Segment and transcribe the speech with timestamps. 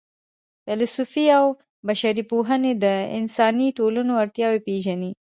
[0.65, 1.45] فېلسوفي او
[1.87, 2.85] بشري پوهنې د
[3.19, 5.11] انساني ټولنو اړتیاوې پېژني.